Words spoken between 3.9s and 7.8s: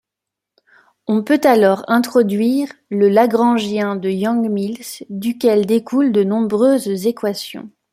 de Yang-Mills, duquel découlent de nombreuses équations.